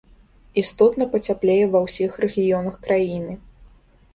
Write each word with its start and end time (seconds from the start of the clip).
Істотна 0.61 1.05
пацяплее 1.11 1.59
ва 1.75 1.79
ўсіх 1.85 2.11
рэгіёнах 2.25 2.75
краіны. 2.89 3.33